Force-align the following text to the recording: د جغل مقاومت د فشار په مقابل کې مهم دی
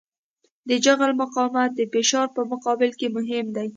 د 0.69 0.71
جغل 0.85 1.11
مقاومت 1.21 1.69
د 1.75 1.81
فشار 1.93 2.27
په 2.35 2.41
مقابل 2.51 2.91
کې 2.99 3.07
مهم 3.15 3.45
دی 3.55 3.67